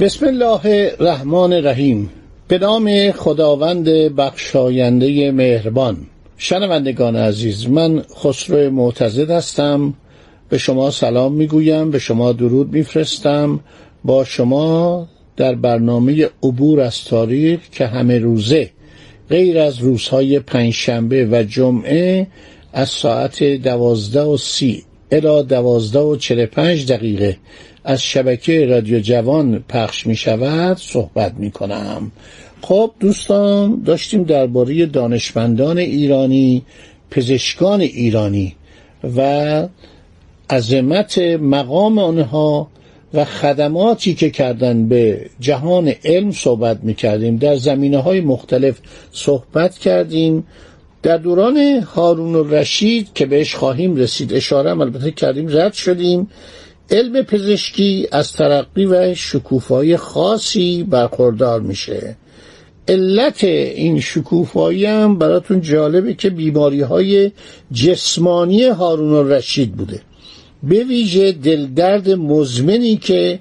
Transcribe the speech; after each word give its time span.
بسم 0.00 0.26
الله 0.26 0.60
الرحمن 0.98 1.52
الرحیم. 1.52 2.10
به 2.48 2.58
نام 2.58 3.10
خداوند 3.12 3.88
بخشاینده 3.88 5.32
مهربان. 5.32 5.96
شنوندگان 6.36 7.16
عزیز 7.16 7.68
من 7.68 8.02
خسرو 8.16 8.70
معتزد 8.70 9.30
هستم. 9.30 9.94
به 10.48 10.58
شما 10.58 10.90
سلام 10.90 11.32
می‌گویم 11.32 11.90
به 11.90 11.98
شما 11.98 12.32
درود 12.32 12.72
میفرستم. 12.72 13.60
با 14.04 14.24
شما 14.24 15.08
در 15.36 15.54
برنامه 15.54 16.28
عبور 16.42 16.80
از 16.80 17.04
تاریخ 17.04 17.60
که 17.72 17.86
همه 17.86 18.18
روزه 18.18 18.70
غیر 19.30 19.58
از 19.58 19.78
روزهای 19.78 20.38
پنجشنبه 20.38 21.28
و 21.30 21.42
جمعه 21.42 22.26
از 22.72 22.88
ساعت 22.88 23.42
دوازده 23.42 24.22
و 24.22 24.36
سی 24.36 24.84
الی 25.12 25.42
دوازده 25.42 25.98
و 25.98 26.16
چل 26.16 26.46
پنج 26.46 26.92
دقیقه 26.92 27.36
از 27.84 28.02
شبکه 28.02 28.66
رادیو 28.66 29.00
جوان 29.00 29.64
پخش 29.68 30.06
می 30.06 30.16
شود 30.16 30.76
صحبت 30.76 31.34
می 31.34 31.50
کنم. 31.50 32.10
خب 32.62 32.90
دوستان 33.00 33.82
داشتیم 33.82 34.22
درباره 34.22 34.86
دانشمندان 34.86 35.78
ایرانی 35.78 36.62
پزشکان 37.10 37.80
ایرانی 37.80 38.54
و 39.16 39.68
عظمت 40.50 41.18
مقام 41.40 41.98
آنها 41.98 42.68
و 43.14 43.24
خدماتی 43.24 44.14
که 44.14 44.30
کردن 44.30 44.88
به 44.88 45.30
جهان 45.40 45.92
علم 46.04 46.30
صحبت 46.30 46.78
می 46.82 46.94
کردیم. 46.94 47.36
در 47.36 47.56
زمینه 47.56 47.98
های 47.98 48.20
مختلف 48.20 48.78
صحبت 49.12 49.78
کردیم. 49.78 50.46
در 51.02 51.16
دوران 51.16 51.56
هارون 51.94 52.34
الرشید 52.36 53.08
که 53.14 53.26
بهش 53.26 53.54
خواهیم 53.54 53.96
رسید 53.96 54.32
اشاره 54.32 54.70
البته 54.80 55.10
کردیم 55.10 55.48
رد 55.48 55.72
شدیم. 55.72 56.28
علم 56.90 57.22
پزشکی 57.22 58.08
از 58.12 58.32
ترقی 58.32 58.86
و 58.86 59.14
شکوفایی 59.14 59.96
خاصی 59.96 60.82
برخوردار 60.82 61.60
میشه. 61.60 62.16
علت 62.88 63.44
این 63.44 64.00
شکوفایی 64.00 64.84
هم 64.84 65.18
براتون 65.18 65.60
جالبه 65.60 66.14
که 66.14 66.30
بیماری 66.30 66.80
های 66.80 67.30
جسمانی 67.72 68.64
هارون 68.64 69.12
الرشید 69.12 69.72
بوده. 69.72 70.00
به 70.62 70.84
ویژه 70.84 71.32
دلدرد 71.32 72.10
مزمنی 72.10 72.96
که 72.96 73.38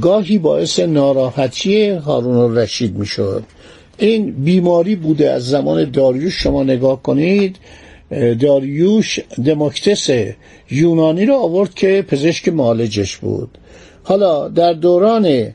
گاهی 0.00 0.38
باعث 0.38 0.80
ناراحتی 0.80 1.88
هارون 1.90 2.36
الرشید 2.36 2.96
می‌شد. 2.96 3.42
این 3.98 4.30
بیماری 4.44 4.96
بوده 4.96 5.30
از 5.30 5.48
زمان 5.48 5.90
داریوش. 5.90 6.42
شما 6.42 6.62
نگاه 6.62 7.02
کنید 7.02 7.56
داریوش 8.10 9.20
دموکتس 9.44 10.10
یونانی 10.70 11.26
رو 11.26 11.34
آورد 11.34 11.74
که 11.74 12.04
پزشک 12.08 12.48
معالجش 12.48 13.16
بود. 13.16 13.58
حالا 14.02 14.48
در 14.48 14.72
دوران 14.72 15.52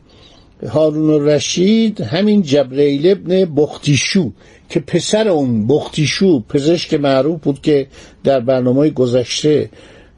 هارون 0.68 1.10
الرشید 1.10 2.02
همین 2.02 2.42
جبرئیل 2.42 3.12
ابن 3.12 3.46
بختیشو 3.56 4.32
که 4.70 4.80
پسر 4.80 5.28
اون 5.28 5.68
بختیشو 5.68 6.40
پزشک 6.40 6.94
معروف 6.94 7.42
بود 7.42 7.62
که 7.62 7.88
در 8.24 8.40
برنامه 8.40 8.90
گذشته 8.90 9.70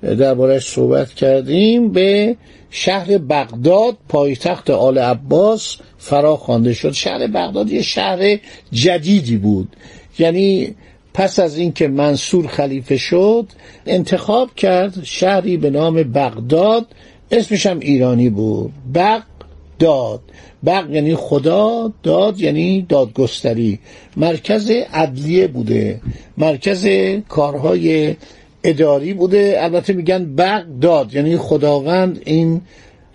دربارش 0.02 0.68
صحبت 0.70 1.14
کردیم 1.14 1.92
به 1.92 2.36
شهر 2.70 3.18
بغداد 3.18 3.98
پایتخت 4.10 4.70
آل 4.70 4.98
عباس 4.98 5.78
فرا 5.98 6.38
خوانده 6.38 6.74
شد. 6.74 6.92
شهر 6.92 7.28
بغداد 7.28 7.72
یه 7.72 7.82
شهر 7.82 8.40
جدیدی 8.72 9.38
بود. 9.38 9.76
یعنی 10.20 10.76
پس 11.14 11.40
از 11.40 11.58
اینکه 11.58 11.88
منصور 11.88 12.48
خلیفه 12.48 12.98
شد 12.98 13.48
انتخاب 13.86 14.56
کرد 14.56 15.04
شهری 15.04 15.58
به 15.58 15.70
نام 15.70 16.04
بغداد. 16.04 16.88
اسمش 17.32 17.66
هم 17.66 17.80
ایرانی 17.80 18.30
بود. 18.30 18.72
بغداد. 18.94 20.22
بغ 20.66 20.90
یعنی 20.90 21.16
خدا 21.16 21.92
داد 22.04 22.40
یعنی 22.40 22.86
دادگستری. 22.90 23.80
مرکز 24.18 24.72
عدلیه 24.94 25.48
بوده. 25.48 26.02
مرکز 26.38 26.88
کارهای 27.30 28.16
اداری 28.64 29.14
بوده. 29.14 29.58
البته 29.60 29.94
میگن 29.94 30.36
بغداد 30.36 31.14
یعنی 31.14 31.38
خداوند 31.38 32.22
این 32.26 32.62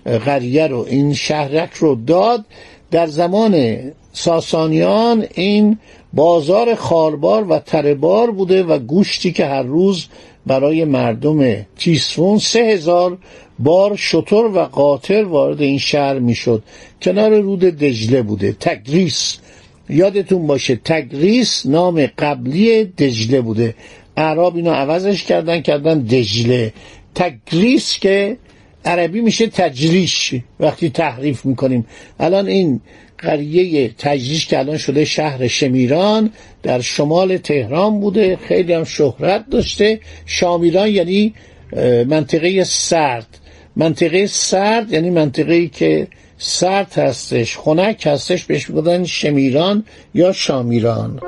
قریه 0.05 0.67
رو 0.67 0.87
این 0.89 1.15
شهرک 1.15 1.75
رو 1.75 1.95
داد. 1.95 2.45
در 2.91 3.07
زمان 3.07 3.81
ساسانیان 4.13 5.27
این 5.35 5.79
بازار 6.13 6.75
خاربار 6.75 7.53
و 7.53 7.59
تربار 7.59 8.31
بوده 8.31 8.63
و 8.63 8.79
گوشتی 8.79 9.33
که 9.33 9.47
هر 9.47 9.63
روز 9.63 10.07
برای 10.47 10.85
مردم 10.85 11.67
تیسفون 11.79 12.39
سه 12.39 12.61
هزار 12.61 13.19
بار 13.59 13.97
شطور 13.97 14.47
و 14.47 14.59
قاطر 14.59 15.25
وارد 15.25 15.63
این 15.63 15.79
شهر 15.79 16.19
می‌شد. 16.19 16.63
کنار 17.03 17.41
رود 17.41 17.61
دجله 17.61 18.23
بوده. 18.23 18.57
تگریس. 18.61 19.39
یادتون 19.91 20.47
باشه 20.47 20.77
تگریس 20.77 21.67
نام 21.67 22.07
قبلی 22.19 22.85
دجله 22.85 23.41
بوده. 23.41 23.75
اعراب 24.17 24.57
اینو 24.57 24.71
عوضش 24.71 25.25
کردن 25.25 25.61
کردن 25.61 26.01
دجله. 26.01 26.73
تگریس 27.15 27.99
که 27.99 28.37
عربی 28.85 29.21
میشه 29.21 29.47
تجریش 29.47 30.35
وقتی 30.61 30.91
تحریف 30.91 31.45
می‌کنیم. 31.45 31.87
الان 32.21 32.47
این 32.47 32.81
قریه 33.19 33.89
تجریش 33.99 34.47
که 34.47 34.59
الان 34.59 34.77
شده 34.77 35.05
شهر 35.05 35.47
شمیران 35.47 36.31
در 36.63 36.81
شمال 36.81 37.37
تهران 37.37 38.01
بوده 38.01 38.37
خیلی 38.37 38.73
هم 38.73 38.85
شهرت 38.85 39.45
داشته. 39.51 40.01
شامیران 40.27 40.89
یعنی 40.89 41.35
منطقه 42.07 42.65
سرد. 42.65 43.39
منطقه 43.77 44.27
سرد 44.27 44.93
یعنی 44.93 45.11
منطقه 45.11 45.67
که 45.67 46.07
سرد 46.39 46.93
هستش 46.93 47.57
خنک 47.57 48.07
هستش 48.07 48.45
بهش 48.45 48.71
می‌گفتن 48.71 49.05
شمیران 49.05 49.85
یا 50.15 50.33
شامیران. 50.33 51.21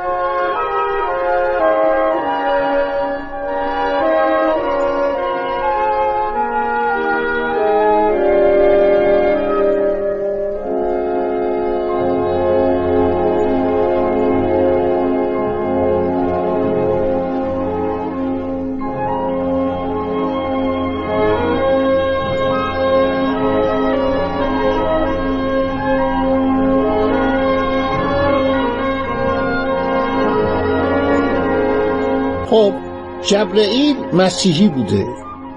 جبرئیل 33.27 33.97
مسیحی 34.13 34.69
بوده. 34.69 35.07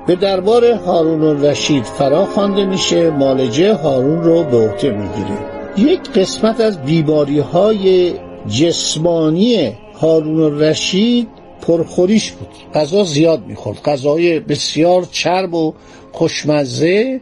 به 0.07 0.15
دربار 0.15 0.71
هارون 0.71 1.24
الرشید 1.24 1.83
فرا 1.83 2.25
خوانده 2.25 2.65
میشه 2.65 3.10
مالجه 3.10 3.74
هارون 3.74 4.24
رو 4.24 4.44
به 4.44 4.57
عهده 4.57 4.89
می‌گیره. 4.89 5.38
یک 5.77 6.12
قسمت 6.12 6.62
از 6.62 6.81
بیماری 6.81 7.39
های 7.39 8.13
جسمانی 8.48 9.71
هارون 10.01 10.42
الرشید 10.42 11.27
پرخوریش 11.62 12.31
بود. 12.31 12.50
غذا 12.74 13.04
زیاد 13.04 13.48
می‌خورد. 13.48 13.81
غذای 13.86 14.39
بسیار 14.39 15.07
چرب 15.12 15.54
و 15.54 15.74
خوشمزه 16.12 17.21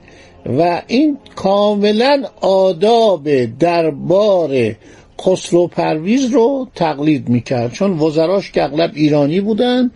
و 0.60 0.82
این 0.88 1.18
کاملا 1.36 2.24
آداب 2.42 3.46
دربار 3.46 4.76
خسرو 5.22 5.68
پرویز 5.68 6.26
رو 6.26 6.68
تقلید 6.76 7.30
می‌کرد. 7.30 7.74
چون 7.74 8.00
وزراش 8.00 8.52
که 8.52 8.64
اغلب 8.64 8.92
ایرانی 8.94 9.42
بودن 9.42 9.92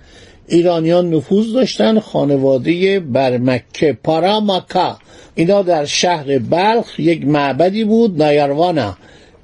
ایرانیان 0.48 1.14
نفوذ 1.14 1.54
داشتن 1.54 2.00
خانواده 2.00 3.00
برمکه 3.00 3.98
پارامکا 4.04 4.98
اینا 5.36 5.62
در 5.62 5.86
شهر 5.86 6.40
بلخ 6.40 7.00
یک 7.00 7.28
معبدی 7.28 7.84
بود 7.84 8.24
نایروانا 8.24 8.98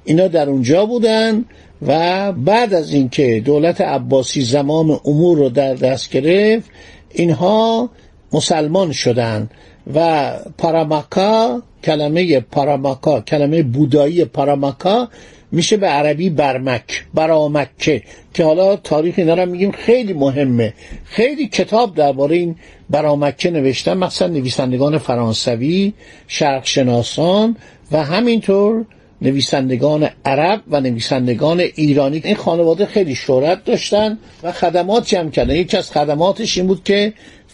اینا 0.04 0.28
در 0.28 0.48
اونجا 0.50 0.86
بودن 0.86 1.44
و 1.86 2.32
بعد 2.32 2.74
از 2.74 2.92
اینکه 2.92 3.42
دولت 3.44 3.80
عباسی 3.80 4.42
زمام 4.42 5.00
امور 5.04 5.38
رو 5.38 5.48
در 5.48 5.74
دست 5.74 6.10
گرفت 6.10 6.70
اینها 7.10 7.90
مسلمان 8.32 8.92
شدن 8.92 9.50
و 9.94 10.30
پاراماکا 10.58 11.62
کلمه 11.84 12.40
پاراماکا 12.40 13.20
کلمه 13.20 13.62
بودایی 13.62 14.24
پاراماکا 14.24 15.08
میشه 15.52 15.76
به 15.76 15.86
عربی 15.86 16.30
برمک 16.30 17.04
برامکه 17.14 18.02
که 18.34 18.44
حالا 18.44 18.76
تاریخ 18.76 19.14
اینا 19.18 19.34
رو 19.34 19.46
میگیم 19.46 19.70
خیلی 19.72 20.12
مهمه. 20.12 20.74
خیلی 21.04 21.48
کتاب 21.48 21.94
درباره 21.94 22.36
این 22.36 22.56
برامکه 22.90 23.50
نوشتن 23.50 23.96
مثلا 23.96 24.28
نویسندگان 24.28 24.98
فرانسوی 24.98 25.92
شرقشناسان 26.28 27.56
و 27.92 28.04
همینطور 28.04 28.84
نویسندگان 29.22 30.08
عرب 30.24 30.62
و 30.70 30.80
نویسندگان 30.80 31.60
ایرانی. 31.60 32.20
این 32.24 32.34
خانواده 32.34 32.86
خیلی 32.86 33.14
شهرت 33.14 33.64
داشتن 33.64 34.18
و 34.42 34.52
خدماتی 34.52 35.16
هم 35.16 35.30
کردن. 35.30 35.54
یکی 35.54 35.76
از 35.76 35.90
خدماتش 35.90 36.58
این 36.58 36.66
بود 36.66 36.84
که 36.84 37.12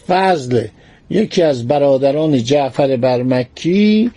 فضل 0.08 0.66
یکی 1.10 1.42
از 1.42 1.68
برادران 1.68 2.38
جعفر 2.38 2.96
برمکی 2.96 4.10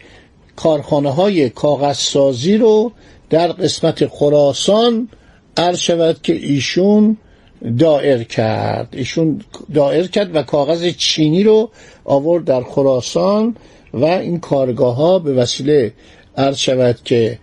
کارخانه 0.55 1.09
های 1.09 1.49
کاغذسازی 1.49 2.57
رو 2.57 2.91
در 3.31 3.47
قسمت 3.47 4.07
خراسان 4.07 5.09
عرض 5.57 5.79
شود 5.79 6.21
که 6.21 6.33
ایشون 6.33 7.17
دائر 7.79 8.23
کرد. 8.23 8.87
ایشون 8.91 9.41
دائر 9.73 10.07
کرد 10.07 10.35
و 10.35 10.43
کاغذ 10.43 10.87
چینی 10.97 11.43
رو 11.43 11.69
آورد 12.05 12.45
در 12.45 12.63
خراسان 12.63 13.55
و 13.93 14.05
این 14.05 14.39
کارگاه 14.39 14.95
ها 14.95 15.19
به 15.19 15.33
وسیله 15.33 15.93
عرض 16.37 16.57
شود 16.57 16.99
که 17.03 17.39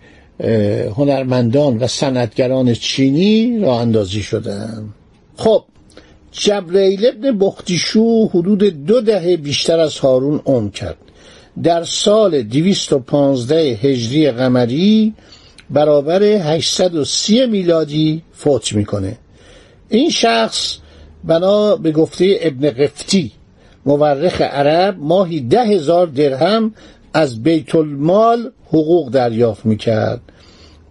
هنرمندان 0.97 1.77
و 1.77 1.87
صنعتگران 1.87 2.73
چینی 2.73 3.59
را 3.59 3.79
اندازی 3.79 4.21
شدن. 4.21 4.89
خب 5.37 5.63
جبرئیل 6.31 7.05
ابن 7.05 7.39
بختیشو 7.39 8.27
حدود 8.27 8.63
دو 8.85 9.01
دهه 9.01 9.37
بیشتر 9.37 9.79
از 9.79 9.99
هارون 9.99 10.41
عمر 10.45 10.69
کرد. 10.69 10.97
در 11.63 11.83
سال 11.83 12.41
215 12.41 13.55
هجری 13.59 14.31
قمری 14.31 15.13
برابر 15.71 16.23
830 16.23 17.45
میلادی 17.45 18.21
فوت 18.33 18.73
می‌کنه. 18.73 19.17
این 19.89 20.09
شخص 20.09 20.77
بنا 21.23 21.75
به 21.75 21.91
گفته 21.91 22.37
ابن 22.41 22.69
قفتی 22.69 23.31
مورخ 23.85 24.41
عرب 24.41 24.95
ماهی 24.99 25.39
ده 25.39 25.63
هزار 25.63 26.07
درهم 26.07 26.73
از 27.13 27.43
بیت 27.43 27.75
المال 27.75 28.51
حقوق 28.67 29.09
دریافت 29.11 29.65
می‌کرد. 29.65 30.21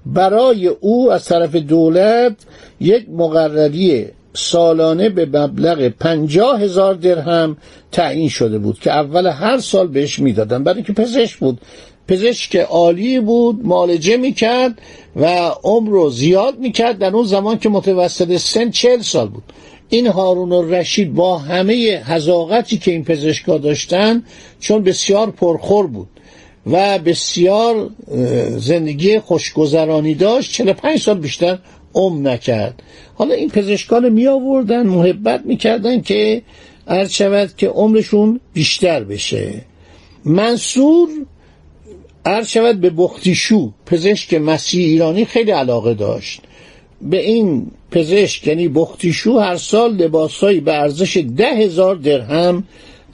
برای 0.07 0.67
او 0.67 1.13
از 1.13 1.25
طرف 1.25 1.57
دولت 1.57 2.37
یک 2.81 3.11
مقرری 3.11 4.07
سالانه 4.35 5.09
به 5.09 5.27
مبلغ 5.27 5.89
پنجاه 5.89 6.61
هزار 6.61 6.95
درهم 6.95 7.57
تعیین 7.93 8.29
شده 8.29 8.59
بود 8.59 8.79
که 8.79 8.93
اول 8.93 9.27
هر 9.27 9.59
سال 9.59 9.89
بهش 9.89 10.19
می‌دادن. 10.19 10.65
برای 10.65 10.77
اینکه 10.77 10.93
پزشک 10.93 11.39
بود. 11.39 11.61
پزشک 12.09 12.57
عالی 12.57 13.21
بود 13.21 13.67
معالجه 13.67 14.17
می‌کرد 14.17 14.83
و 15.17 15.27
عمر 15.63 15.91
رو 15.91 16.11
زیاد 16.11 16.59
می‌کرد 16.59 16.99
در 16.99 17.15
اون 17.15 17.25
زمان 17.25 17.59
که 17.59 17.69
متوسط 17.69 18.37
سن 18.37 18.71
چهل 18.71 19.01
سال 19.01 19.29
بود. 19.29 19.43
این 19.89 20.07
هارون 20.07 20.53
و 20.53 20.63
رشید 20.63 21.15
با 21.15 21.39
همه 21.39 22.03
هزاقتی 22.05 22.79
که 22.79 22.91
این 22.91 23.05
پزشکا 23.05 23.59
داشتن 23.59 24.23
چون 24.61 24.83
بسیار 24.83 25.31
پرخور 25.31 25.87
بود 25.87 26.09
و 26.67 26.99
بسیار 26.99 27.91
زندگی 28.57 29.19
خوشگذرانی 29.19 30.15
داشت. 30.15 30.53
45 30.53 31.01
سال 31.01 31.19
بیشتر 31.19 31.59
عمر 31.95 32.31
نکرد. 32.31 32.83
حالا 33.15 33.35
این 33.35 33.49
پزشکان 33.49 34.09
می 34.09 34.27
آوردن 34.27 34.87
محبت 34.87 35.43
می‌کردن 35.47 36.01
که 36.01 36.43
عرض 36.89 37.13
شود 37.13 37.51
که 37.57 37.69
عمرشون 37.69 38.41
بیشتر 38.53 39.05
بشه. 39.05 39.65
منصور 40.25 41.09
عرض 42.29 42.49
شود 42.49 42.81
به 42.81 42.91
بختیشو 42.91 43.73
پزشک 43.87 44.35
مسیح 44.35 44.85
ایرانی 44.85 45.25
خیلی 45.25 45.51
علاقه 45.51 45.95
داشت. 45.95 46.41
به 47.03 47.21
این 47.27 47.71
پزشک 47.91 48.47
یعنی 48.47 48.69
بختیشو 48.69 49.39
هر 49.39 49.57
سال 49.57 49.97
لباسهایی 49.97 50.61
به 50.61 50.75
ارزش 50.75 51.17
ده 51.37 51.55
هزار 51.55 51.97
درهم 51.97 52.65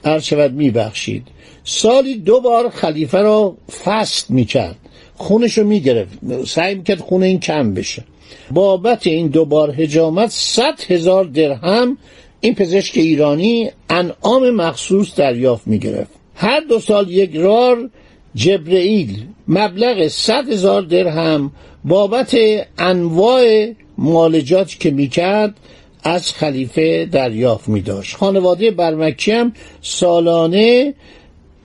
عرض 0.05 0.23
شود 0.23 0.53
میبخشید. 0.53 1.27
سالی 1.63 2.15
دو 2.15 2.39
بار 2.39 2.69
خلیفه 2.69 3.17
را 3.17 3.57
فست 3.83 4.31
می‌کرد. 4.31 4.75
خونش 5.15 5.57
رو 5.57 5.67
می‌گرفت. 5.67 6.19
سعی 6.47 6.75
می‌کرد 6.75 6.99
خون 6.99 7.23
این 7.23 7.39
کم 7.39 7.73
بشه. 7.73 8.03
بابت 8.51 9.07
این 9.07 9.27
دو 9.27 9.45
بار 9.45 9.81
هجامت 9.81 10.29
صد 10.29 10.79
هزار 10.87 11.25
درهم 11.25 11.97
این 12.41 12.55
پزشک 12.55 12.97
ایرانی 12.97 13.71
انعام 13.89 14.49
مخصوص 14.49 15.15
دریافت 15.15 15.67
می‌گرفت. 15.67 16.11
هر 16.35 16.59
دو 16.59 16.79
سال 16.79 17.11
یک 17.11 17.35
رار 17.35 17.89
جبرئیل 18.35 19.23
مبلغ 19.47 20.07
صد 20.07 20.49
هزار 20.49 20.81
درهم 20.81 21.51
بابت 21.85 22.37
انواع 22.77 23.71
معالجات 23.97 24.79
که 24.79 24.91
می‌کرد 24.91 25.53
از 26.03 26.33
خلیفه 26.33 27.05
دریافت 27.05 27.69
می 27.69 27.81
داشت 27.81 28.15
خانواده 28.15 28.71
برمکی 28.71 29.31
هم 29.31 29.53
سالانه 29.81 30.93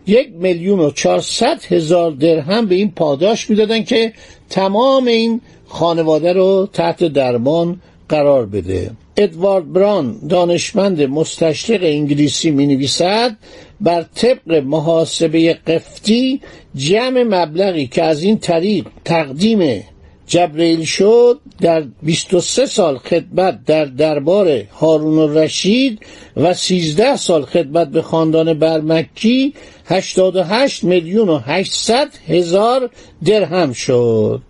یک 0.06 0.28
میلیون 0.32 0.80
و 0.80 0.90
چهارصد 0.90 1.64
هزار 1.68 2.10
درهم 2.10 2.66
به 2.66 2.74
این 2.74 2.90
پاداش 2.90 3.50
می‌دادن 3.50 3.84
که 3.84 4.12
تمام 4.50 5.06
این 5.06 5.40
خانواده 5.68 6.32
رو 6.32 6.68
تحت 6.72 7.04
درمان 7.04 7.80
قرار 8.08 8.46
بده. 8.46 8.90
ادوارد 9.22 9.72
بران 9.72 10.28
دانشمند 10.28 11.02
مستشرق 11.02 11.80
انگلیسی 11.82 12.50
می 12.50 12.66
نویسد 12.66 13.36
بر 13.80 14.04
طبق 14.14 14.54
محاسبه 14.64 15.54
قفتی 15.54 16.40
جمع 16.74 17.22
مبلغی 17.22 17.86
که 17.86 18.02
از 18.02 18.22
این 18.22 18.38
طریق 18.38 18.86
تقدیم 19.04 19.82
جبرئیل 20.26 20.84
شد 20.84 21.40
در 21.60 21.84
23 22.02 22.66
سال 22.66 22.98
خدمت 22.98 23.64
در 23.64 23.84
دربار 23.84 24.62
هارون 24.80 25.18
الرشید 25.18 26.00
و 26.36 26.54
13 26.54 27.16
سال 27.16 27.42
خدمت 27.42 27.88
به 27.88 28.02
خاندان 28.02 28.54
برمکی 28.54 29.54
88 29.86 30.84
میلیون 30.84 31.28
و 31.28 31.38
800 31.38 32.08
هزار 32.28 32.90
درهم 33.24 33.72
شد. 33.72 34.42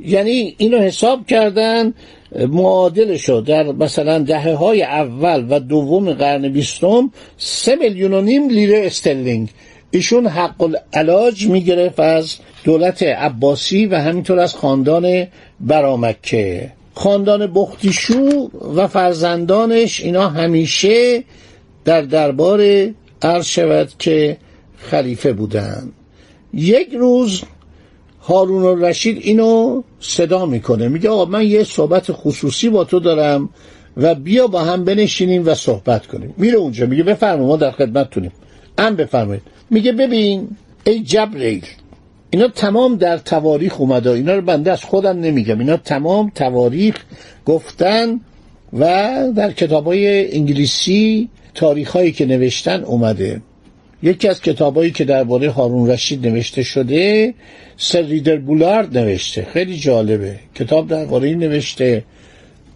یعنی 0.00 0.54
اینو 0.58 0.78
حساب 0.78 1.26
کردن 1.26 1.94
معادل 2.36 3.16
شد. 3.16 3.44
در 3.46 3.72
مثلا 3.72 4.18
دهه 4.18 4.54
های 4.54 4.82
اول 4.82 5.46
و 5.50 5.60
دوم 5.60 6.12
قرن 6.12 6.48
بیستم 6.48 7.10
سه 7.36 7.76
میلیون 7.76 8.14
و 8.14 8.20
نیم 8.20 8.48
لیره 8.48 8.86
استرلینگ. 8.86 9.48
ایشون 9.90 10.26
حق 10.26 10.62
العلاج 10.62 11.46
می‌گرفت 11.46 12.00
از 12.00 12.36
دولت 12.64 13.02
عباسی 13.02 13.86
و 13.86 13.94
همینطور 13.98 14.38
از 14.38 14.54
خاندان 14.54 15.26
برامکه. 15.60 16.72
خاندان 16.94 17.52
بختیشو 17.54 18.50
و 18.76 18.86
فرزندانش 18.86 20.00
اینا 20.00 20.28
همیشه 20.28 21.24
در 21.84 22.02
دربار 22.02 22.90
عرض 23.22 23.46
شود 23.46 23.88
که 23.98 24.36
خلیفه 24.78 25.32
بودند 25.32 25.92
یک 26.54 26.88
روز 26.94 27.42
هارون 28.28 28.64
الرشید 28.64 29.18
اینو 29.20 29.82
صدا 30.00 30.46
می‌کنه. 30.46 30.88
میگه 30.88 31.10
آقا 31.10 31.24
من 31.24 31.46
یه 31.46 31.64
صحبت 31.64 32.12
خصوصی 32.12 32.68
با 32.68 32.84
تو 32.84 33.00
دارم 33.00 33.48
و 33.96 34.14
بیا 34.14 34.46
با 34.46 34.60
هم 34.60 34.84
بنشینیم 34.84 35.46
و 35.46 35.54
صحبت 35.54 36.06
کنیم. 36.06 36.34
میره 36.36 36.56
اونجا. 36.56 36.86
میگه 36.86 37.02
بفرما 37.02 37.46
ما 37.46 37.56
در 37.56 37.70
خدمتتونیم. 37.70 38.32
ام 38.78 38.96
بفرمایید. 38.96 39.42
میگه 39.70 39.92
ببین 39.92 40.48
ای 40.86 41.00
جبریل 41.00 41.64
اینا 42.30 42.48
تمام 42.48 42.96
در 42.96 43.18
تواریخ 43.18 43.80
اومده. 43.80 44.10
اینا 44.10 44.34
رو 44.34 44.42
بنده 44.42 44.72
از 44.72 44.84
خودم 44.84 45.20
نمیگم. 45.20 45.58
اینا 45.58 45.76
تمام 45.76 46.32
تواریخ 46.34 47.04
گفتن 47.46 48.20
و 48.72 48.86
در 49.36 49.52
کتاب 49.52 49.86
های 49.86 50.34
انگلیسی 50.36 51.28
تاریخ 51.54 51.90
هایی 51.90 52.12
که 52.12 52.26
نوشتن 52.26 52.84
اومده. 52.84 53.42
یکی 54.02 54.28
از 54.28 54.40
کتابایی 54.40 54.90
که 54.90 55.04
درباره 55.04 55.50
هارون 55.50 55.90
رشید 55.90 56.26
نوشته 56.26 56.62
شده 56.62 57.34
سر 57.76 58.02
ریدر 58.02 58.36
بولارد 58.36 58.98
نوشته. 58.98 59.46
خیلی 59.52 59.76
جالبه. 59.76 60.34
کتاب 60.54 60.88
درباره 60.88 61.28
این 61.28 61.38
نوشته. 61.38 62.04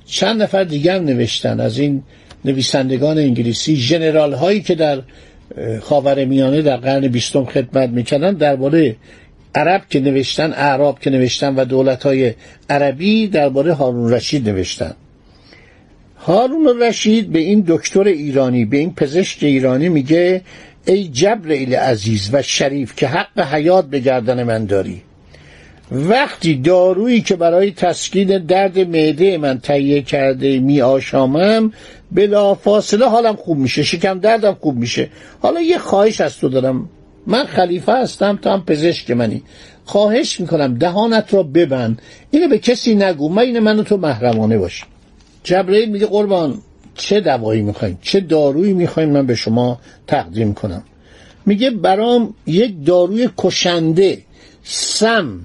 چند 0.06 0.42
نفر 0.42 0.64
دیگر 0.64 0.98
نوشتن. 0.98 1.60
از 1.60 1.78
این 1.78 2.02
نویسندگان 2.44 3.18
انگلیسی 3.18 3.76
جنرال 3.76 4.32
هایی 4.32 4.60
که 4.60 4.74
در 4.74 5.02
خاور 5.80 6.24
میانه 6.24 6.62
در 6.62 6.76
قرن 6.76 7.08
بیستم 7.08 7.44
خدمت 7.44 7.88
می‌کردن. 7.88 8.34
درباره 8.34 8.96
عرب 9.54 9.82
که 9.90 10.00
نوشتن 10.00 10.52
اعراب 10.52 11.00
که 11.00 11.10
نوشتن 11.10 11.54
و 11.54 11.64
دولت 11.64 12.02
های 12.02 12.34
عربی 12.70 13.26
درباره 13.26 13.72
هارون 13.72 14.12
رشید 14.12 14.48
نوشتن. 14.48 14.94
هارون 16.16 16.82
رشید 16.82 17.32
به 17.32 17.38
این 17.38 17.64
دکتر 17.68 18.02
ایرانی 18.02 18.64
به 18.64 18.76
این 18.76 18.94
پزشک 18.94 19.42
ایرانی 19.42 19.88
میگه 19.88 20.42
ای 20.84 21.08
جبرئیل 21.08 21.74
عزیز 21.74 22.30
و 22.32 22.42
شریف 22.42 22.96
که 22.96 23.06
حق 23.06 23.40
حیات 23.40 23.86
به 23.86 24.00
گردن 24.00 24.42
من 24.42 24.64
داری. 24.64 25.02
وقتی 25.92 26.54
دارویی 26.54 27.20
که 27.20 27.36
برای 27.36 27.70
تسکین 27.70 28.38
درد 28.38 28.78
معده 28.78 29.38
من 29.38 29.58
تهیه 29.58 30.02
کرده 30.02 30.58
می 30.58 30.80
آشامم 30.80 31.72
بلا 32.12 32.54
فاصله 32.54 33.08
حالم 33.08 33.36
خوب 33.36 33.58
میشه 33.58 33.82
شکم 33.82 34.18
دردم 34.18 34.56
خوب 34.60 34.76
میشه. 34.76 35.08
حالا 35.40 35.60
یه 35.60 35.78
خواهش 35.78 36.20
از 36.20 36.38
تو 36.38 36.48
دارم. 36.48 36.88
من 37.26 37.44
خلیفه 37.44 37.92
هستم 37.92 38.38
تو 38.42 38.50
هم 38.50 38.64
پزشک 38.64 39.10
منی. 39.10 39.42
خواهش 39.84 40.40
می‌کنم 40.40 40.74
دهانت 40.74 41.34
را 41.34 41.42
ببند. 41.42 42.02
اینو 42.30 42.48
به 42.48 42.58
کسی 42.58 42.94
نگو. 42.94 43.28
من 43.28 43.42
این 43.42 43.58
منو 43.58 43.82
تو 43.82 43.96
محرمانه 43.96 44.58
باشی 44.58 44.84
جبرئیل 45.44 45.90
میگه 45.90 46.06
قربان. 46.06 46.58
چه 46.94 47.20
دوایی 47.20 47.62
می‌خوایم 47.62 47.98
چه 48.02 48.20
دارویی 48.20 48.72
می‌خوایم 48.72 49.10
من 49.10 49.26
به 49.26 49.34
شما 49.34 49.80
تقدیم 50.06 50.54
کنم. 50.54 50.84
میگه 51.46 51.70
برام 51.70 52.34
یک 52.46 52.84
داروی 52.86 53.28
کشنده 53.38 54.18
سم 54.64 55.40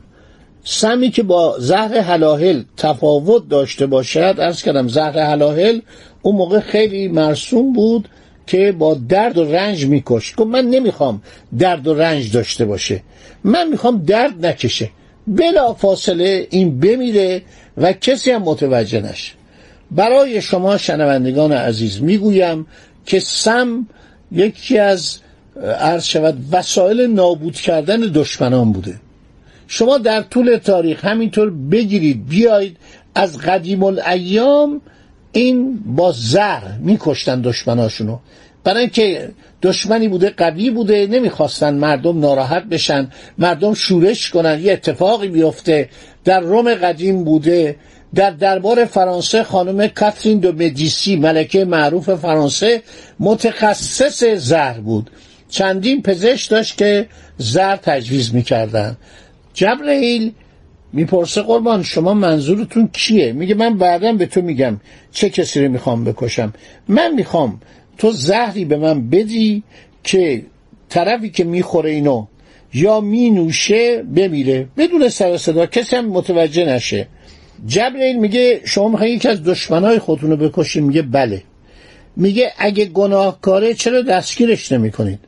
سمی 0.64 1.10
که 1.10 1.24
با 1.24 1.56
زهر 1.60 2.00
حلاهل 2.00 2.64
تفاوت 2.78 3.50
داشته 3.50 3.86
باشد. 3.86 4.36
ارز 4.40 4.64
کردم 4.64 4.88
زهر 4.88 5.20
حلاهل 5.20 5.80
اون 6.22 6.36
موقع 6.36 6.60
خیلی 6.60 7.08
مرسوم 7.08 7.74
بود 7.74 8.10
که 8.48 8.72
با 8.72 8.94
درد 8.94 9.38
و 9.38 9.44
رنج 9.44 9.86
میکش 9.86 10.34
گفت 10.38 10.50
من 10.50 10.66
نمی‌خوام 10.66 11.22
درد 11.60 11.88
و 11.88 11.94
رنج 11.94 12.32
داشته 12.32 12.66
باشه. 12.66 13.04
من 13.44 13.70
می‌خوام 13.70 14.04
درد 14.08 14.46
نکشه. 14.46 14.90
بلا 15.28 15.74
فاصله 15.74 16.48
این 16.50 16.80
بمیره 16.80 17.42
و 17.78 17.94
کسی 17.94 18.32
هم 18.32 18.42
متوجه 18.42 19.02
نشه. 19.02 19.37
برای 19.92 20.42
شما 20.42 20.78
شنوندگان 20.78 21.52
عزیز 21.52 22.02
می‌گویم 22.02 22.68
که 23.06 23.20
سم 23.20 23.88
یکی 24.32 24.78
از 24.78 25.18
عرض 25.80 26.06
شود 26.06 26.38
وسایل 26.52 27.02
نابود 27.02 27.56
کردن 27.56 28.00
دشمنان 28.00 28.72
بوده. 28.72 28.96
شما 29.68 29.98
در 29.98 30.22
طول 30.22 30.58
تاریخ 30.58 31.06
همینطور 31.06 31.50
بگیرید 31.50 32.28
بیاید 32.28 32.78
از 33.16 33.38
قدیم 33.38 33.84
الایام 33.84 34.82
این 35.32 35.80
با 35.86 36.12
زر 36.12 36.62
میکشتن 36.80 37.42
دشمناشونو. 37.42 38.20
برای 38.64 38.80
اینکه 38.80 39.30
دشمنی 39.62 40.08
بوده 40.08 40.30
قوی 40.30 40.70
بوده 40.70 41.08
نمی‌خواستن 41.08 41.74
مردم 41.76 42.20
ناراحت 42.20 42.64
بشن 42.64 43.12
مردم 43.38 43.74
شورش 43.74 44.30
کنن 44.30 44.60
یه 44.64 44.74
اتفاقی 44.74 45.28
بیفته. 45.28 45.90
در 46.26 46.40
روم 46.40 46.74
قدیم 46.74 47.24
بوده 47.24 47.76
در 48.16 48.32
دربار 48.32 48.86
فرانسه 48.86 49.44
خانم 49.44 49.88
کاترین 49.88 50.40
دو 50.40 50.52
مدیسی 50.52 51.16
ملکه 51.16 51.66
معروف 51.66 52.10
فرانسه 52.10 52.82
متخصص 53.20 54.24
زهر 54.24 54.80
بود. 54.80 55.10
چندین 55.50 56.02
پزشک 56.02 56.50
داشت 56.50 56.78
که 56.78 57.08
زهر 57.38 57.76
تجویز 57.76 58.36
می‌کردن. 58.36 58.98
جبرئیل 59.54 60.32
می‌پرسه 60.94 61.42
قربان 61.42 61.84
شما 61.84 62.14
منظورتون 62.14 62.90
کیه؟ 62.94 63.34
میگه 63.34 63.56
من 63.56 63.78
بعدا 63.78 64.14
به 64.14 64.26
تو 64.26 64.42
میگم 64.42 64.80
چه 65.12 65.30
کسی 65.30 65.66
رو 65.66 65.72
می‌خوام 65.72 66.04
بکشم. 66.04 66.54
من 66.88 67.14
می‌خوام 67.14 67.62
تو 67.98 68.12
زهری 68.12 68.66
به 68.66 68.78
من 68.78 69.10
بدی 69.10 69.64
که 70.04 70.46
طرفی 70.90 71.30
که 71.30 71.44
می‌خوره 71.44 71.92
اینو 71.92 72.26
یا 72.74 73.02
مینوشه 73.02 74.04
بمیره. 74.04 74.68
بدون 74.78 75.10
سر 75.10 75.38
صدا 75.38 75.66
کسی 75.66 75.96
هم 75.96 76.06
متوجه 76.06 76.66
نشه. 76.66 77.08
جبرئیل 77.68 78.20
میگه 78.20 78.62
شما 78.66 78.88
می‌خواین 78.88 79.16
یکی 79.16 79.28
از 79.28 79.44
دشمنای 79.44 80.00
خودتون 80.00 80.30
رو 80.30 80.38
بکشید 80.38 80.84
میگه 80.84 81.02
بله. 81.02 81.44
میگه 82.16 82.52
اگه 82.58 82.86
گناهکاره 82.86 83.74
چرا 83.74 84.02
دستگیرش 84.02 84.72
نمی‌کنید؟ 84.72 85.20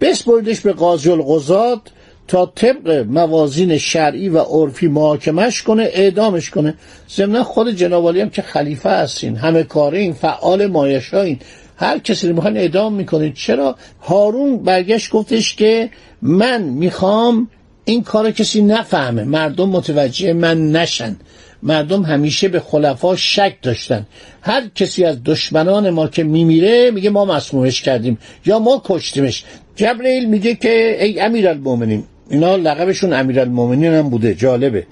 بسپردش 0.00 0.60
به 0.60 0.72
قاضی 0.72 1.10
القضات 1.10 1.80
تا 2.28 2.52
طبق 2.54 3.06
موازین 3.08 3.78
شرعی 3.78 4.28
و 4.28 4.38
عرفی 4.38 4.88
محاکمش 4.88 5.62
کنه 5.62 5.88
اعدامش 5.92 6.50
کنه. 6.50 6.74
ضمن 7.16 7.42
خود 7.42 7.70
جنابالی 7.70 8.20
هم 8.20 8.30
که 8.30 8.42
خلیفه 8.42 8.90
هستین 8.90 9.36
همه 9.36 9.62
کارین 9.62 10.12
فعال 10.12 10.66
مایشاین 10.66 11.38
هر 11.76 11.98
کسی 11.98 12.28
رو 12.28 12.34
می‌خواین 12.34 12.56
اعدام 12.56 12.94
می‌کنید. 12.94 13.34
چرا؟ 13.34 13.76
هارون 14.00 14.62
برگشت 14.62 15.10
گفتش 15.10 15.54
که 15.54 15.90
من 16.22 16.62
می‌خوام 16.62 17.48
این 17.84 18.02
کار 18.02 18.30
کسی 18.30 18.62
نفهمه. 18.62 19.24
مردم 19.24 19.68
متوجه 19.68 20.32
من 20.32 20.72
نشن. 20.72 21.16
مردم 21.62 22.02
همیشه 22.02 22.48
به 22.48 22.60
خلفا 22.60 23.16
شک 23.16 23.56
داشتن. 23.62 24.06
هر 24.42 24.68
کسی 24.74 25.04
از 25.04 25.24
دشمنان 25.24 25.90
ما 25.90 26.08
که 26.08 26.24
میمیره 26.24 26.90
میگه 26.90 27.10
ما 27.10 27.24
مسمومش 27.24 27.82
کردیم 27.82 28.18
یا 28.46 28.58
ما 28.58 28.82
کشتیمش. 28.84 29.44
جبرئیل 29.76 30.28
میگه 30.28 30.54
که 30.54 30.96
ای 31.04 31.20
امیرالمومنین 31.20 32.04
اینا 32.30 32.56
لقبشون 32.56 33.12
امیرالمومنین 33.12 33.92
هم 33.92 34.10
بوده 34.10 34.34
جالبه. 34.34 34.86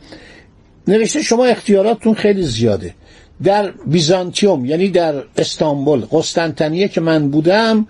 نوشته 0.88 1.22
شما 1.22 1.44
اختیاراتتون 1.44 2.14
خیلی 2.14 2.42
زیاده. 2.42 2.94
در 3.42 3.70
بیزانتیوم 3.86 4.64
یعنی 4.64 4.88
در 4.88 5.14
استانبول 5.36 6.00
قسطنطنیه 6.00 6.88
که 6.88 7.00
من 7.00 7.30
بودم 7.30 7.86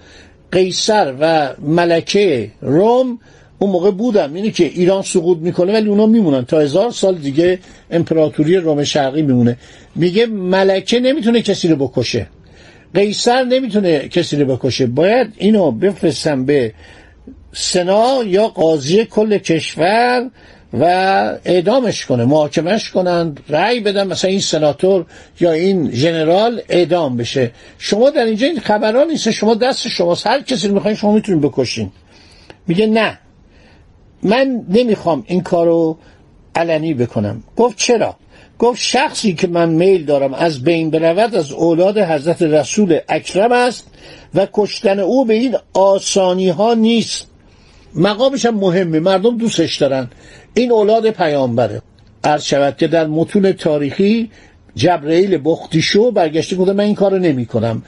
قیصر 0.53 1.15
و 1.21 1.55
ملکه 1.59 2.51
روم 2.61 3.19
اون 3.59 3.71
موقع 3.71 3.91
بودم. 3.91 4.35
اینی 4.35 4.51
که 4.51 4.65
ایران 4.65 5.03
سقوط 5.03 5.39
می‌کنه 5.39 5.73
ولی 5.73 5.89
اونا 5.89 6.07
میمونن. 6.07 6.45
تا 6.45 6.61
هزار 6.61 6.91
سال 6.91 7.15
دیگه 7.15 7.59
امپراتوری 7.91 8.57
روم 8.57 8.85
شرقی 8.85 9.23
میمونه. 9.23 9.57
میگه 9.95 10.27
ملکه 10.27 11.01
نمی‌تونه 11.01 11.43
کسی 11.43 11.69
رو 11.69 11.77
بکشه. 11.89 12.27
قیصر 12.95 13.45
نمی‌تونه 13.45 14.09
کسی 14.09 14.37
رو 14.37 14.57
بکشه. 14.57 14.87
باید 14.87 15.33
اینو 15.37 15.71
بفرستم 15.71 16.45
به 16.45 16.73
سنا 17.53 18.25
یا 18.25 18.49
قاضی 18.49 19.05
کل 19.05 19.39
کشور 19.39 20.31
و 20.73 20.85
اعدامش 21.45 22.07
کنه. 22.07 22.25
محاکمش 22.25 22.91
کنن 22.91 23.35
رأی 23.49 23.81
بدن 23.81 24.07
مثلا 24.07 24.31
این 24.31 24.41
سناتور 24.41 25.07
یا 25.41 25.53
این 25.53 25.91
ژنرال 25.93 26.61
اعدام 26.69 27.17
بشه. 27.17 27.51
شما 27.79 28.11
در 28.11 28.25
اینجا 28.25 28.47
این 28.47 28.61
خبران 28.61 29.07
نیست. 29.07 29.31
شما 29.31 29.55
دست 29.55 29.89
شما 29.89 30.17
هر 30.25 30.41
کسی 30.41 30.69
رو 30.69 30.75
می‌خواین 30.75 30.97
شما 30.97 31.13
می‌تونید 31.13 31.43
بکشین. 31.43 31.91
میگه 32.67 32.87
نه. 32.87 33.19
من 34.23 34.65
نمی‌خوام 34.69 35.25
این 35.27 35.41
کارو 35.41 35.99
علنی 36.55 36.95
بکنم. 36.95 37.43
گفت 37.57 37.79
چرا؟ 37.79 38.17
گفت 38.59 38.81
شخصی 38.81 39.35
که 39.35 39.47
من 39.47 39.69
میل 39.69 40.05
دارم 40.05 40.35
از 40.35 40.63
بین 40.63 40.91
برود 40.91 41.35
از 41.35 41.53
اولاد 41.53 41.99
حضرت 41.99 42.43
رسول 42.43 42.99
اکرم 43.09 43.53
است 43.53 43.87
و 44.35 44.47
کشتن 44.53 44.99
او 44.99 45.25
به 45.25 45.35
این 45.35 45.57
آسانی 45.73 46.49
ها 46.49 46.75
نیست. 46.75 47.27
مقامش 47.95 48.47
هم 48.47 48.55
مهمه 48.55 49.01
مردم 49.01 49.39
دوستش 49.39 49.77
دارن. 49.77 50.11
این 50.55 50.73
اولاد 50.73 51.11
پیامبره. 51.11 51.83
عرض 52.25 52.45
شود 52.45 52.77
که 52.77 52.87
در 52.89 53.07
متون 53.07 53.53
تاریخی 53.53 54.31
جبرئیل 54.75 55.41
بختیشو 55.45 56.11
برگشته 56.11 56.57
گفته 56.57 56.73
من 56.73 56.85
این 56.85 56.95
کارو 56.95 57.19
نمی 57.19 57.47
کنم 57.47 57.83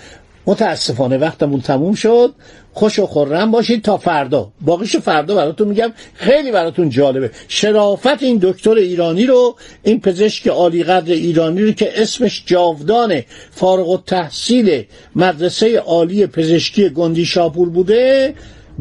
متاسفانه 0.46 1.18
وقتمون 1.18 1.60
تموم 1.60 1.94
شد. 1.94 2.34
خوش 2.72 2.98
و 2.98 3.06
خورم 3.06 3.50
باشید 3.50 3.82
تا 3.82 3.96
فردا. 3.96 4.52
باقیش 4.60 4.96
فردا 4.96 5.34
براتون 5.34 5.68
میگم. 5.68 5.92
خیلی 6.14 6.52
براتون 6.52 6.90
جالبه. 6.90 7.30
شرافت 7.48 8.22
این 8.22 8.38
دکتر 8.42 8.74
ایرانی 8.74 9.26
رو 9.26 9.56
این 9.82 10.00
پزشک 10.00 10.48
عالی 10.48 10.82
قدر 10.82 11.12
ایرانی 11.12 11.62
رو 11.62 11.72
که 11.72 12.02
اسمش 12.02 12.42
جاودانه 12.46 13.24
فارغ 13.50 13.88
و 13.88 13.98
تحصیل 14.06 14.84
مدرسه 15.16 15.78
عالی 15.78 16.26
پزشکی 16.26 16.88
گندی 16.88 17.24
شاپور 17.24 17.68
بوده. 17.68 18.34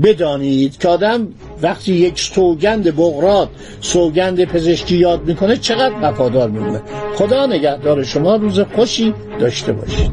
بدانید 0.04 0.78
که 0.78 0.88
آدم 0.88 1.28
وقتی 1.62 1.94
یک 1.94 2.20
سوگند 2.20 2.96
بغرات 2.96 3.50
سوگند 3.82 4.46
پزشکی 4.46 4.98
یاد 4.98 5.26
می‌کنه 5.26 5.58
چقدر 5.58 5.94
وفادار 6.02 6.50
میمونه. 6.50 6.82
خدا 7.16 7.46
نگهدار 7.46 8.04
شما. 8.04 8.36
روز 8.36 8.60
خوشی 8.60 9.14
داشته 9.40 9.74
باشید. 9.74 10.12